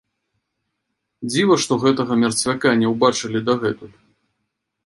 Дзіва, 1.31 1.55
што 1.65 1.77
гэтага 1.85 2.13
мерцвяка 2.23 2.73
не 2.85 2.95
ўбачылі 2.95 3.39
дагэтуль. 3.51 3.97